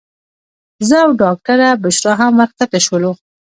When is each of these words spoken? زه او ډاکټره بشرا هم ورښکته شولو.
زه 0.87 0.97
او 1.05 1.11
ډاکټره 1.21 1.69
بشرا 1.83 2.13
هم 2.21 2.31
ورښکته 2.39 2.79
شولو. 2.85 3.11